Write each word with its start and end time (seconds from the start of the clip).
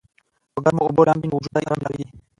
پۀ 0.53 0.59
ګرمو 0.65 0.81
اوبو 0.85 1.07
لامبي 1.07 1.27
نو 1.27 1.35
وجود 1.37 1.51
ته 1.53 1.59
ئې 1.61 1.65
ارام 1.67 1.77
مېلاويږي 1.79 2.07